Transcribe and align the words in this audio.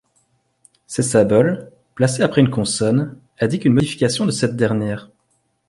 Ces 0.87 1.03
symboles, 1.03 1.71
placés 1.93 2.23
après 2.23 2.41
une 2.41 2.49
consonne, 2.49 3.19
indiquent 3.39 3.65
une 3.65 3.75
modification 3.75 4.25
de 4.25 4.31
cette 4.31 4.55
dernière. 4.55 5.11